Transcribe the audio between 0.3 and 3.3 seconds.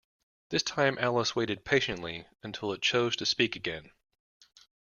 This time Alice waited patiently until it chose to